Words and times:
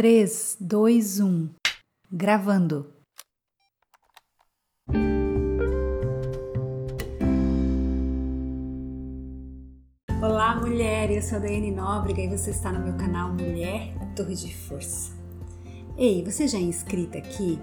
3, 0.00 0.56
2, 0.58 1.20
1. 1.20 1.50
Gravando. 2.10 2.90
Olá, 10.22 10.56
mulher! 10.56 11.10
Eu 11.10 11.20
sou 11.20 11.36
a 11.36 11.40
Daiane 11.42 11.70
Nóbrega 11.70 12.22
e 12.22 12.28
você 12.28 12.48
está 12.48 12.72
no 12.72 12.82
meu 12.82 12.96
canal 12.96 13.34
Mulher 13.34 13.92
Torre 14.16 14.36
de 14.36 14.54
Força. 14.54 15.19
Ei, 16.00 16.24
você 16.24 16.48
já 16.48 16.56
é 16.56 16.62
inscrita 16.62 17.18
aqui? 17.18 17.60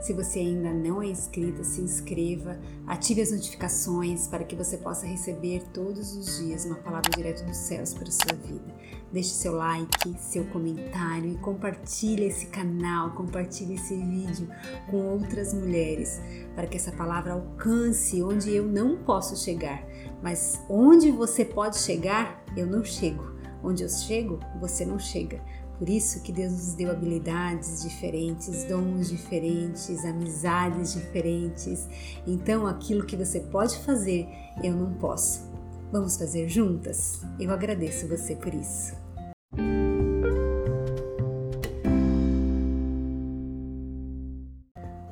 Se 0.00 0.12
você 0.12 0.38
ainda 0.38 0.72
não 0.72 1.02
é 1.02 1.08
inscrita, 1.08 1.64
se 1.64 1.80
inscreva, 1.80 2.56
ative 2.86 3.20
as 3.20 3.32
notificações 3.32 4.28
para 4.28 4.44
que 4.44 4.54
você 4.54 4.76
possa 4.76 5.04
receber 5.04 5.64
todos 5.74 6.14
os 6.14 6.38
dias 6.38 6.64
uma 6.64 6.76
palavra 6.76 7.10
direto 7.10 7.44
dos 7.44 7.56
céus 7.56 7.92
para 7.92 8.06
a 8.06 8.12
sua 8.12 8.36
vida. 8.46 8.72
Deixe 9.12 9.30
seu 9.30 9.56
like, 9.56 10.16
seu 10.20 10.44
comentário 10.44 11.32
e 11.32 11.38
compartilhe 11.38 12.26
esse 12.26 12.46
canal, 12.46 13.10
compartilhe 13.10 13.74
esse 13.74 13.96
vídeo 13.96 14.48
com 14.88 15.08
outras 15.08 15.52
mulheres 15.52 16.20
para 16.54 16.68
que 16.68 16.76
essa 16.76 16.92
palavra 16.92 17.32
alcance 17.32 18.22
onde 18.22 18.54
eu 18.54 18.68
não 18.68 18.98
posso 18.98 19.36
chegar, 19.36 19.84
mas 20.22 20.62
onde 20.68 21.10
você 21.10 21.44
pode 21.44 21.76
chegar, 21.78 22.40
eu 22.56 22.68
não 22.68 22.84
chego. 22.84 23.28
Onde 23.64 23.82
eu 23.82 23.88
chego, 23.88 24.38
você 24.60 24.86
não 24.86 24.98
chega 24.98 25.42
por 25.80 25.88
isso 25.88 26.22
que 26.22 26.30
Deus 26.30 26.52
nos 26.52 26.74
deu 26.74 26.90
habilidades 26.90 27.82
diferentes, 27.82 28.64
dons 28.64 29.08
diferentes, 29.08 30.04
amizades 30.04 30.92
diferentes. 30.92 31.88
Então, 32.26 32.66
aquilo 32.66 33.06
que 33.06 33.16
você 33.16 33.40
pode 33.40 33.78
fazer, 33.78 34.28
eu 34.62 34.74
não 34.74 34.92
posso. 34.92 35.50
Vamos 35.90 36.18
fazer 36.18 36.50
juntas? 36.50 37.22
Eu 37.40 37.50
agradeço 37.50 38.06
você 38.06 38.36
por 38.36 38.52
isso. 38.52 38.94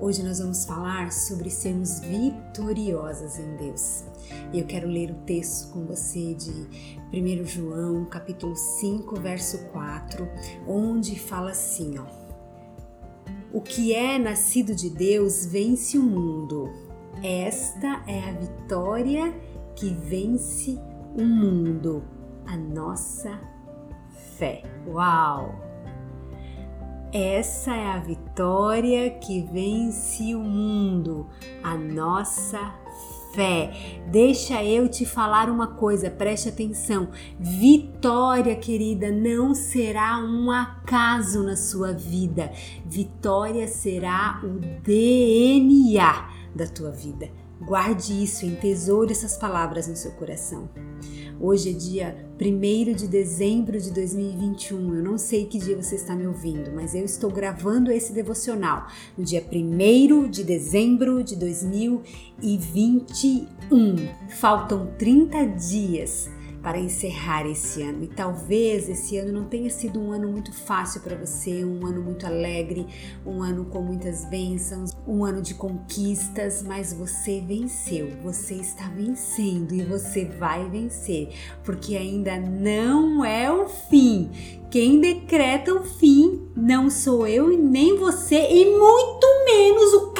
Hoje 0.09 0.23
nós 0.23 0.39
vamos 0.39 0.64
falar 0.64 1.12
sobre 1.12 1.51
sermos 1.51 2.01
vitoriosas 2.01 3.39
em 3.39 3.56
Deus. 3.56 4.05
Eu 4.55 4.64
quero 4.64 4.89
ler 4.89 5.11
o 5.11 5.14
texto 5.27 5.70
com 5.70 5.84
você 5.84 6.33
de 6.33 6.67
1 7.12 7.45
João, 7.45 8.06
capítulo 8.06 8.56
5, 8.56 9.20
verso 9.20 9.67
4, 9.67 10.27
onde 10.67 11.19
fala 11.19 11.51
assim, 11.51 11.98
ó: 11.98 12.06
O 13.53 13.61
que 13.61 13.92
é 13.92 14.19
nascido 14.19 14.75
de 14.75 14.89
Deus 14.89 15.45
vence 15.45 15.98
o 15.98 16.03
mundo. 16.03 16.73
Esta 17.23 18.03
é 18.06 18.31
a 18.31 18.33
vitória 18.33 19.31
que 19.77 19.92
vence 19.92 20.81
o 21.19 21.23
mundo, 21.23 22.03
a 22.47 22.56
nossa 22.56 23.39
fé. 24.39 24.62
Uau! 24.86 25.67
Essa 27.12 27.75
é 27.75 27.87
a 27.87 27.98
vitória 27.98 29.09
que 29.11 29.41
vence 29.41 30.34
o 30.34 30.41
mundo, 30.41 31.27
a 31.62 31.75
nossa 31.75 32.75
fé. 33.33 34.03
Deixa 34.11 34.62
eu 34.62 34.87
te 34.89 35.06
falar 35.06 35.48
uma 35.48 35.69
coisa, 35.69 36.11
preste 36.11 36.51
atenção. 36.51 37.09
Vitória, 37.41 38.55
querida, 38.56 39.11
não 39.11 39.55
será 39.55 40.19
um 40.19 40.51
acaso 40.51 41.42
na 41.42 41.56
sua 41.56 41.92
vida. 41.92 42.53
Vitória 42.84 43.67
será 43.67 44.42
o 44.45 44.59
DNA 44.83 46.29
da 46.55 46.67
tua 46.67 46.91
vida. 46.91 47.31
Guarde 47.61 48.23
isso, 48.23 48.45
entesoure 48.45 49.12
essas 49.12 49.36
palavras 49.36 49.89
no 49.89 49.97
seu 49.97 50.12
coração. 50.12 50.69
Hoje 51.41 51.70
é 51.70 51.72
dia 51.72 52.17
1 52.41 52.94
de 52.94 53.06
dezembro 53.06 53.81
de 53.81 53.92
2021. 53.92 54.97
Eu 54.97 55.05
não 55.05 55.17
sei 55.17 55.47
que 55.47 55.56
dia 55.56 55.80
você 55.80 55.95
está 55.95 56.17
me 56.17 56.27
ouvindo, 56.27 56.72
mas 56.75 56.97
eu 56.97 57.05
estou 57.05 57.30
gravando 57.30 57.92
esse 57.92 58.12
devocional 58.12 58.89
no 59.17 59.22
dia 59.22 59.47
1 59.48 60.30
de 60.30 60.42
dezembro 60.42 61.22
de 61.22 61.36
2021. 61.36 64.08
Faltam 64.30 64.89
30 64.98 65.46
dias 65.46 66.29
para 66.63 66.79
encerrar 66.79 67.46
esse 67.46 67.83
ano. 67.83 68.05
E 68.05 68.08
talvez 68.08 68.89
esse 68.89 69.17
ano 69.17 69.33
não 69.33 69.45
tenha 69.45 69.70
sido 69.70 70.01
um 70.01 70.13
ano 70.13 70.29
muito 70.29 70.52
fácil 70.52 71.01
para 71.01 71.17
você, 71.17 71.64
um 71.64 71.86
ano 71.86 72.02
muito 72.02 72.27
alegre, 72.27 72.86
um 73.24 73.42
ano 73.42 73.64
com 73.67 73.80
muitas 73.80 74.24
bênçãos, 74.24 74.97
um 75.07 75.24
ano 75.24 75.41
de 75.41 75.55
conquistas, 75.55 76.63
mas 76.63 76.92
você 76.92 77.41
venceu, 77.41 78.11
você 78.23 78.55
está 78.55 78.89
vencendo 78.89 79.74
e 79.74 79.83
você 79.83 80.24
vai 80.24 80.68
vencer, 80.68 81.30
porque 81.64 81.97
ainda 81.97 82.39
não 82.39 83.24
é 83.24 83.51
o 83.51 83.68
fim. 83.68 84.30
Quem 84.70 85.01
decreta 85.01 85.73
o 85.73 85.83
fim 85.83 86.47
não 86.55 86.91
sou 86.91 87.27
eu 87.27 87.51
e 87.51 87.57
nem 87.57 87.97
você, 87.97 88.36
e 88.36 88.67
muito 88.67 89.27
menos 89.47 89.95
o 89.95 90.11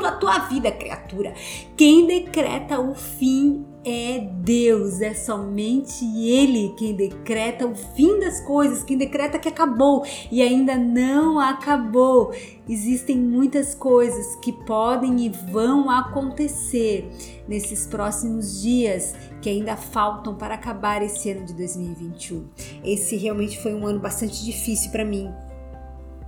capiroto 0.00 0.02
da 0.02 0.12
tua 0.12 0.38
vida, 0.48 0.72
criatura. 0.72 1.34
Quem 1.76 2.06
decreta 2.06 2.80
o 2.80 2.94
fim 2.94 3.64
é 3.84 4.18
Deus, 4.18 5.00
é 5.00 5.14
somente 5.14 6.04
Ele 6.04 6.74
quem 6.76 6.94
decreta 6.94 7.66
o 7.66 7.74
fim 7.74 8.18
das 8.18 8.40
coisas, 8.40 8.82
quem 8.84 8.98
decreta 8.98 9.38
que 9.38 9.48
acabou 9.48 10.04
e 10.30 10.42
ainda 10.42 10.76
não 10.76 11.38
acabou. 11.38 12.32
Existem 12.68 13.16
muitas 13.16 13.74
coisas 13.74 14.36
que 14.36 14.52
podem 14.52 15.20
e 15.20 15.28
vão 15.28 15.90
acontecer 15.90 17.10
nesses 17.48 17.86
próximos 17.86 18.60
dias 18.60 19.14
que 19.40 19.48
ainda 19.48 19.76
faltam 19.76 20.34
para 20.34 20.54
acabar 20.54 21.02
esse 21.02 21.30
ano 21.30 21.46
de 21.46 21.54
2021. 21.54 22.48
Esse 22.84 23.16
realmente 23.16 23.58
foi 23.62 23.74
um 23.74 23.86
ano 23.86 23.98
bastante 23.98 24.44
difícil 24.44 24.90
para 24.90 25.04
mim, 25.04 25.32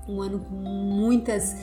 um 0.09 0.21
ano 0.23 0.41
com 0.41 0.55
muitas 0.55 1.55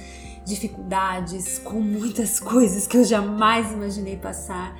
dificuldades, 0.45 1.59
com 1.59 1.79
muitas 1.79 2.39
coisas 2.41 2.87
que 2.87 2.97
eu 2.97 3.03
jamais 3.03 3.71
imaginei 3.71 4.17
passar 4.17 4.75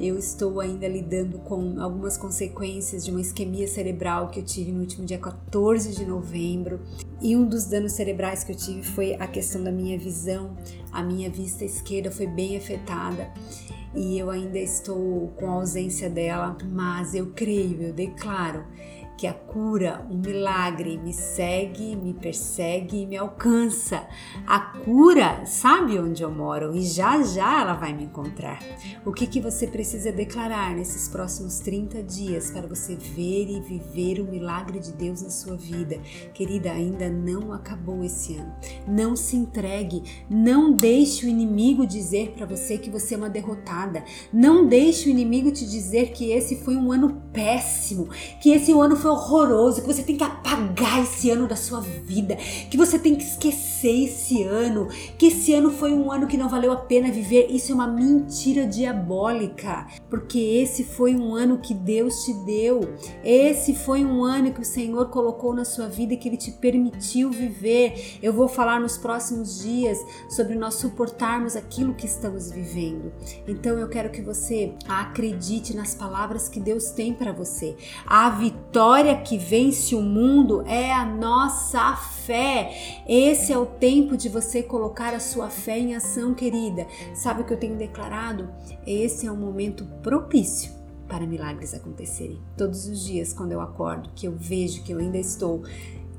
eu 0.00 0.16
estou 0.16 0.60
ainda 0.60 0.86
lidando 0.86 1.40
com 1.40 1.80
algumas 1.80 2.16
consequências 2.16 3.04
de 3.04 3.10
uma 3.10 3.20
isquemia 3.20 3.66
cerebral 3.66 4.28
que 4.28 4.38
eu 4.38 4.44
tive 4.44 4.70
no 4.70 4.80
último 4.80 5.04
dia 5.04 5.18
14 5.18 5.92
de 5.92 6.04
novembro. 6.04 6.80
E 7.20 7.36
um 7.36 7.44
dos 7.44 7.64
danos 7.64 7.92
cerebrais 7.92 8.44
que 8.44 8.52
eu 8.52 8.56
tive 8.56 8.84
foi 8.84 9.14
a 9.14 9.26
questão 9.26 9.62
da 9.62 9.72
minha 9.72 9.98
visão. 9.98 10.56
A 10.92 11.02
minha 11.02 11.28
vista 11.28 11.64
esquerda 11.64 12.12
foi 12.12 12.28
bem 12.28 12.56
afetada 12.56 13.28
e 13.92 14.16
eu 14.16 14.30
ainda 14.30 14.58
estou 14.58 15.32
com 15.36 15.46
a 15.46 15.54
ausência 15.54 16.08
dela, 16.08 16.56
mas 16.70 17.14
eu 17.14 17.32
creio, 17.32 17.82
eu 17.82 17.92
declaro 17.92 18.64
que 19.18 19.26
a 19.26 19.34
cura, 19.34 20.06
o 20.08 20.16
milagre 20.16 20.96
me 20.96 21.12
segue, 21.12 21.96
me 21.96 22.14
persegue 22.14 23.02
e 23.02 23.06
me 23.06 23.16
alcança. 23.16 24.06
A 24.46 24.60
cura 24.60 25.44
sabe 25.44 25.98
onde 25.98 26.22
eu 26.22 26.30
moro 26.30 26.72
e 26.76 26.82
já 26.82 27.20
já 27.24 27.62
ela 27.62 27.74
vai 27.74 27.92
me 27.92 28.04
encontrar. 28.04 28.60
O 29.04 29.12
que, 29.12 29.26
que 29.26 29.40
você 29.40 29.66
precisa 29.66 30.12
declarar 30.12 30.72
nesses 30.76 31.08
próximos 31.08 31.58
30 31.58 32.00
dias 32.04 32.52
para 32.52 32.68
você 32.68 32.94
ver 32.94 33.50
e 33.50 33.60
viver 33.60 34.20
o 34.20 34.30
milagre 34.30 34.78
de 34.78 34.92
Deus 34.92 35.20
na 35.20 35.30
sua 35.30 35.56
vida? 35.56 36.00
Querida, 36.32 36.70
ainda 36.70 37.10
não 37.10 37.52
acabou 37.52 38.04
esse 38.04 38.36
ano. 38.36 38.54
Não 38.86 39.16
se 39.16 39.34
entregue, 39.34 40.00
não 40.30 40.72
deixe 40.72 41.26
o 41.26 41.28
inimigo 41.28 41.84
dizer 41.88 42.34
para 42.36 42.46
você 42.46 42.78
que 42.78 42.88
você 42.88 43.14
é 43.14 43.18
uma 43.18 43.28
derrotada. 43.28 44.04
Não 44.32 44.64
deixe 44.64 45.08
o 45.08 45.10
inimigo 45.10 45.50
te 45.50 45.68
dizer 45.68 46.12
que 46.12 46.30
esse 46.30 46.62
foi 46.62 46.76
um 46.76 46.92
ano 46.92 47.20
péssimo, 47.32 48.08
que 48.40 48.50
esse 48.50 48.70
ano 48.70 48.94
foi 48.94 49.07
horroroso, 49.08 49.80
que 49.80 49.86
você 49.86 50.02
tem 50.02 50.16
que 50.16 50.24
apagar 50.24 51.02
esse 51.02 51.30
ano 51.30 51.46
da 51.46 51.56
sua 51.56 51.80
vida, 51.80 52.36
que 52.70 52.76
você 52.76 52.98
tem 52.98 53.14
que 53.14 53.24
esquecer 53.24 54.04
esse 54.04 54.42
ano, 54.42 54.88
que 55.16 55.26
esse 55.26 55.52
ano 55.54 55.70
foi 55.70 55.92
um 55.92 56.10
ano 56.10 56.26
que 56.26 56.36
não 56.36 56.48
valeu 56.48 56.72
a 56.72 56.76
pena 56.76 57.10
viver. 57.10 57.46
Isso 57.50 57.72
é 57.72 57.74
uma 57.74 57.86
mentira 57.86 58.66
diabólica, 58.66 59.86
porque 60.10 60.38
esse 60.38 60.84
foi 60.84 61.14
um 61.14 61.34
ano 61.34 61.58
que 61.58 61.74
Deus 61.74 62.24
te 62.24 62.32
deu. 62.44 62.80
Esse 63.24 63.74
foi 63.74 64.04
um 64.04 64.24
ano 64.24 64.52
que 64.52 64.60
o 64.60 64.64
Senhor 64.64 65.08
colocou 65.08 65.54
na 65.54 65.64
sua 65.64 65.88
vida 65.88 66.14
e 66.14 66.16
que 66.16 66.28
ele 66.28 66.36
te 66.36 66.50
permitiu 66.50 67.30
viver. 67.30 68.18
Eu 68.22 68.32
vou 68.32 68.48
falar 68.48 68.80
nos 68.80 68.98
próximos 68.98 69.62
dias 69.62 69.98
sobre 70.28 70.54
nós 70.54 70.74
suportarmos 70.74 71.56
aquilo 71.56 71.94
que 71.94 72.06
estamos 72.06 72.50
vivendo. 72.50 73.12
Então 73.46 73.78
eu 73.78 73.88
quero 73.88 74.10
que 74.10 74.22
você 74.22 74.74
acredite 74.88 75.74
nas 75.76 75.94
palavras 75.94 76.48
que 76.48 76.60
Deus 76.60 76.90
tem 76.90 77.12
para 77.12 77.32
você. 77.32 77.76
A 78.06 78.30
vitória 78.30 78.97
vitória 78.98 79.16
que 79.22 79.38
vence 79.38 79.94
o 79.94 80.02
mundo 80.02 80.62
é 80.66 80.92
a 80.92 81.04
nossa 81.04 81.94
fé. 81.94 83.02
Esse 83.06 83.52
é 83.52 83.58
o 83.58 83.64
tempo 83.64 84.16
de 84.16 84.28
você 84.28 84.60
colocar 84.60 85.14
a 85.14 85.20
sua 85.20 85.48
fé 85.48 85.78
em 85.78 85.94
ação, 85.94 86.34
querida. 86.34 86.84
Sabe 87.14 87.42
o 87.42 87.44
que 87.44 87.52
eu 87.52 87.58
tenho 87.58 87.76
declarado? 87.76 88.50
Esse 88.84 89.26
é 89.28 89.30
um 89.30 89.36
momento 89.36 89.84
propício 90.02 90.72
para 91.06 91.24
milagres 91.26 91.74
acontecerem. 91.74 92.40
Todos 92.56 92.88
os 92.88 93.04
dias, 93.04 93.32
quando 93.32 93.52
eu 93.52 93.60
acordo, 93.60 94.10
que 94.16 94.26
eu 94.26 94.32
vejo 94.36 94.82
que 94.82 94.92
eu 94.92 94.98
ainda 94.98 95.18
estou 95.18 95.62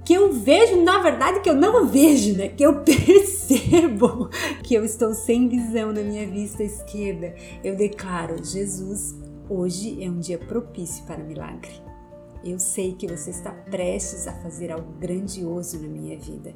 que 0.05 0.13
eu 0.13 0.31
vejo, 0.31 0.81
na 0.81 1.03
verdade, 1.03 1.41
que 1.41 1.49
eu 1.49 1.55
não 1.55 1.85
vejo, 1.85 2.35
né? 2.35 2.47
Que 2.47 2.65
eu 2.65 2.79
percebo 2.81 4.29
que 4.63 4.73
eu 4.73 4.83
estou 4.85 5.13
sem 5.13 5.49
visão 5.49 5.91
na 5.91 6.01
minha 6.01 6.25
vista 6.25 6.63
esquerda. 6.63 7.35
Eu 7.61 7.75
declaro, 7.75 8.43
Jesus, 8.43 9.13
hoje 9.49 10.01
é 10.01 10.09
um 10.09 10.17
dia 10.17 10.39
propício 10.39 11.03
para 11.05 11.23
milagre. 11.23 11.88
Eu 12.43 12.57
sei 12.57 12.93
que 12.93 13.07
você 13.07 13.31
está 13.31 13.51
prestes 13.51 14.27
a 14.27 14.33
fazer 14.33 14.71
algo 14.71 14.91
grandioso 14.93 15.79
na 15.79 15.87
minha 15.87 16.17
vida 16.17 16.53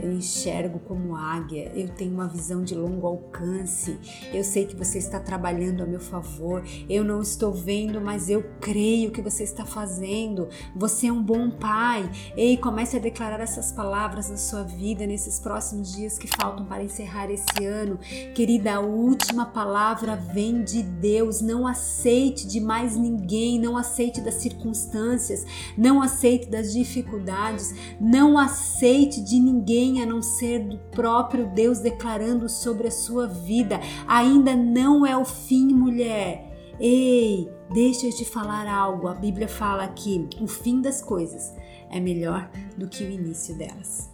eu 0.00 0.12
enxergo 0.12 0.78
como 0.80 1.16
águia, 1.16 1.72
eu 1.74 1.88
tenho 1.88 2.12
uma 2.12 2.28
visão 2.28 2.62
de 2.62 2.74
longo 2.74 3.06
alcance, 3.06 3.98
eu 4.32 4.44
sei 4.44 4.66
que 4.66 4.76
você 4.76 4.98
está 4.98 5.18
trabalhando 5.18 5.82
a 5.82 5.86
meu 5.86 6.00
favor, 6.00 6.62
eu 6.88 7.04
não 7.04 7.22
estou 7.22 7.52
vendo, 7.52 8.00
mas 8.00 8.28
eu 8.28 8.44
creio 8.60 9.10
que 9.10 9.22
você 9.22 9.44
está 9.44 9.64
fazendo, 9.64 10.48
você 10.74 11.06
é 11.06 11.12
um 11.12 11.22
bom 11.22 11.50
pai. 11.50 12.10
Ei, 12.36 12.56
comece 12.56 12.96
a 12.96 13.00
declarar 13.00 13.40
essas 13.40 13.72
palavras 13.72 14.30
na 14.30 14.36
sua 14.36 14.62
vida 14.62 15.06
nesses 15.06 15.40
próximos 15.40 15.94
dias 15.94 16.18
que 16.18 16.28
faltam 16.28 16.66
para 16.66 16.84
encerrar 16.84 17.30
esse 17.30 17.64
ano. 17.64 17.98
Querida, 18.34 18.74
a 18.74 18.80
última 18.80 19.46
palavra 19.46 20.16
vem 20.16 20.62
de 20.62 20.82
Deus, 20.82 21.40
não 21.40 21.66
aceite 21.66 22.46
de 22.46 22.60
mais 22.60 22.96
ninguém, 22.96 23.58
não 23.58 23.76
aceite 23.76 24.20
das 24.20 24.34
circunstâncias, 24.34 25.44
não 25.76 26.02
aceite 26.02 26.48
das 26.48 26.72
dificuldades, 26.72 27.74
não 28.00 28.38
aceite 28.38 29.22
de 29.22 29.38
ninguém 29.38 29.85
ninguém 29.86 30.02
a 30.02 30.06
não 30.06 30.20
ser 30.20 30.60
do 30.60 30.78
próprio 30.90 31.46
Deus 31.46 31.78
declarando 31.78 32.48
sobre 32.48 32.88
a 32.88 32.90
sua 32.90 33.26
vida. 33.26 33.80
Ainda 34.06 34.54
não 34.56 35.06
é 35.06 35.16
o 35.16 35.24
fim, 35.24 35.68
mulher. 35.68 36.74
Ei, 36.78 37.48
deixa 37.72 38.06
eu 38.06 38.12
te 38.12 38.24
falar 38.24 38.68
algo. 38.68 39.08
A 39.08 39.14
Bíblia 39.14 39.48
fala 39.48 39.86
que 39.88 40.28
o 40.40 40.46
fim 40.46 40.80
das 40.80 41.00
coisas 41.00 41.54
é 41.90 42.00
melhor 42.00 42.50
do 42.76 42.88
que 42.88 43.04
o 43.04 43.10
início 43.10 43.56
delas. 43.56 44.10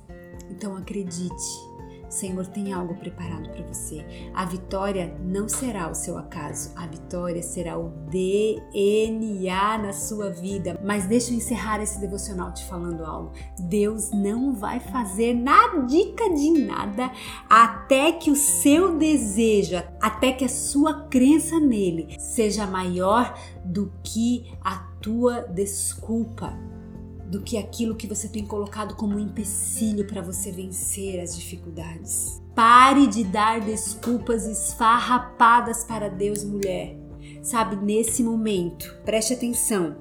Então 0.50 0.76
acredite 0.76 1.71
Senhor 2.12 2.46
tem 2.46 2.72
algo 2.72 2.94
preparado 2.94 3.48
para 3.48 3.62
você. 3.66 4.04
A 4.34 4.44
vitória 4.44 5.16
não 5.24 5.48
será 5.48 5.90
o 5.90 5.94
seu 5.94 6.18
acaso, 6.18 6.72
a 6.76 6.86
vitória 6.86 7.42
será 7.42 7.78
o 7.78 7.88
DNA 8.10 9.78
na 9.78 9.92
sua 9.92 10.30
vida. 10.30 10.78
Mas 10.84 11.06
deixa 11.06 11.32
eu 11.32 11.36
encerrar 11.36 11.82
esse 11.82 11.98
devocional 11.98 12.52
te 12.52 12.64
falando 12.66 13.04
algo. 13.04 13.32
Deus 13.58 14.10
não 14.10 14.54
vai 14.54 14.78
fazer 14.78 15.34
nada 15.34 15.86
de 15.86 16.50
nada 16.50 17.10
até 17.48 18.12
que 18.12 18.30
o 18.30 18.36
seu 18.36 18.98
desejo, 18.98 19.82
até 20.00 20.32
que 20.32 20.44
a 20.44 20.48
sua 20.48 21.04
crença 21.04 21.58
nele 21.58 22.14
seja 22.18 22.66
maior 22.66 23.34
do 23.64 23.90
que 24.02 24.52
a 24.62 24.78
tua 25.00 25.42
desculpa 25.42 26.52
do 27.32 27.40
que 27.40 27.56
aquilo 27.56 27.96
que 27.96 28.06
você 28.06 28.28
tem 28.28 28.44
colocado 28.44 28.94
como 28.94 29.18
empecilho 29.18 30.06
para 30.06 30.20
você 30.20 30.52
vencer 30.52 31.18
as 31.18 31.34
dificuldades. 31.34 32.42
Pare 32.54 33.06
de 33.06 33.24
dar 33.24 33.58
desculpas 33.58 34.44
esfarrapadas 34.44 35.82
para 35.82 36.10
Deus, 36.10 36.44
mulher. 36.44 36.94
Sabe, 37.42 37.76
nesse 37.76 38.22
momento, 38.22 39.00
preste 39.02 39.32
atenção. 39.32 39.96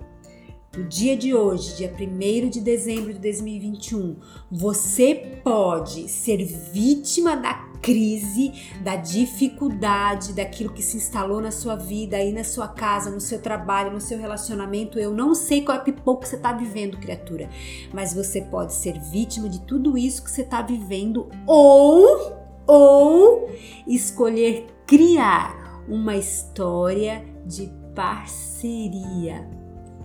No 0.76 0.84
dia 0.90 1.16
de 1.16 1.34
hoje, 1.34 1.78
dia 1.78 1.94
1 1.98 2.50
de 2.50 2.60
dezembro 2.60 3.14
de 3.14 3.20
2021, 3.20 4.18
você 4.52 5.40
pode 5.42 6.10
ser 6.10 6.44
vítima 6.44 7.38
da 7.38 7.71
crise, 7.82 8.54
da 8.82 8.96
dificuldade, 8.96 10.34
daquilo 10.34 10.72
que 10.72 10.82
se 10.82 10.98
instalou 10.98 11.42
na 11.42 11.52
sua 11.52 11.76
vida, 11.76 12.18
aí 12.18 12.32
na 12.32 12.44
sua 12.44 12.68
casa, 12.68 13.10
no 13.10 13.20
seu 13.20 13.42
trabalho, 13.42 13.92
no 13.92 14.00
seu 14.00 14.20
relacionamento. 14.20 15.00
Eu 15.00 15.14
não 15.14 15.34
sei 15.34 15.64
qual 15.64 15.78
é 15.78 15.82
o 15.82 15.84
pipoco 15.84 16.22
que 16.22 16.30
você 16.30 16.36
está 16.36 16.54
vivendo, 16.54 16.98
criatura, 16.98 17.50
mas 17.94 18.14
você 18.14 18.42
pode 18.42 18.74
ser 18.74 19.00
vítima 19.00 19.50
de 19.50 19.62
tudo 19.62 19.98
isso 19.98 20.24
que 20.24 20.32
você 20.32 20.42
está 20.42 20.62
vivendo 20.62 21.30
ou, 21.48 22.38
ou 22.68 23.50
escolher 23.88 24.68
criar 24.86 25.84
uma 25.88 26.16
história 26.16 27.26
de 27.46 27.72
parceria 27.96 29.50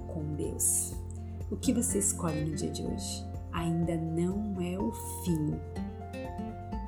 com 0.08 0.34
Deus. 0.34 0.94
O 1.50 1.56
que 1.56 1.72
você 1.72 1.98
escolhe 1.98 2.44
no 2.44 2.56
dia 2.56 2.70
de 2.70 2.82
hoje? 2.82 3.24
Ainda 3.52 3.96
não 3.96 4.60
é 4.60 4.78
o 4.78 4.92
fim 5.24 5.54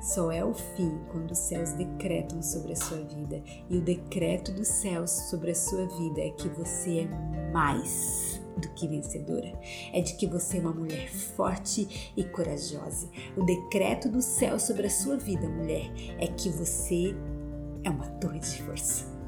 só 0.01 0.31
é 0.31 0.43
o 0.43 0.53
fim 0.53 0.99
quando 1.11 1.31
os 1.31 1.37
céus 1.37 1.71
decretam 1.73 2.41
sobre 2.41 2.73
a 2.73 2.75
sua 2.75 2.99
vida. 2.99 3.41
E 3.69 3.77
o 3.77 3.81
decreto 3.81 4.51
dos 4.51 4.67
céus 4.67 5.11
sobre 5.29 5.51
a 5.51 5.55
sua 5.55 5.85
vida 5.85 6.21
é 6.21 6.29
que 6.31 6.49
você 6.49 7.01
é 7.01 7.51
mais 7.51 8.41
do 8.57 8.69
que 8.69 8.87
vencedora. 8.87 9.51
É 9.93 10.01
de 10.01 10.15
que 10.15 10.27
você 10.27 10.57
é 10.57 10.61
uma 10.61 10.73
mulher 10.73 11.09
forte 11.09 12.11
e 12.15 12.23
corajosa. 12.23 13.09
O 13.35 13.43
decreto 13.43 14.09
do 14.09 14.21
céu 14.21 14.59
sobre 14.59 14.87
a 14.87 14.89
sua 14.89 15.17
vida, 15.17 15.47
mulher, 15.47 15.91
é 16.17 16.27
que 16.27 16.49
você 16.49 17.15
é 17.83 17.89
uma 17.89 18.07
torre 18.19 18.39
de 18.39 18.61
força. 18.63 19.18